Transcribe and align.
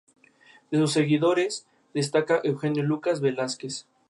De 0.71 0.79
sus 0.79 0.93
seguidores, 0.93 1.67
destaca 1.93 2.41
Eugenio 2.43 2.81
Lucas 2.81 3.21
Velázquez. 3.21 3.85